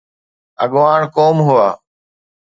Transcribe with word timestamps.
اڳواڻ 0.63 1.01
قوم 1.15 1.37
هئا. 1.47 1.67